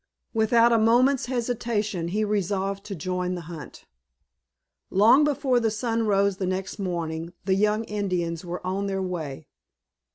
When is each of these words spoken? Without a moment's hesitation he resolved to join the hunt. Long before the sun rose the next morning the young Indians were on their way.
Without 0.33 0.71
a 0.73 0.79
moment's 0.79 1.27
hesitation 1.27 2.07
he 2.07 2.23
resolved 2.23 2.83
to 2.85 2.95
join 2.95 3.35
the 3.35 3.41
hunt. 3.41 3.85
Long 4.89 5.23
before 5.23 5.59
the 5.59 5.69
sun 5.69 6.07
rose 6.07 6.37
the 6.37 6.47
next 6.47 6.79
morning 6.79 7.33
the 7.45 7.53
young 7.53 7.83
Indians 7.83 8.43
were 8.43 8.65
on 8.65 8.87
their 8.87 9.03
way. 9.03 9.45